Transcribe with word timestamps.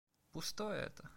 Пустое 0.31 0.83
это! 0.83 1.09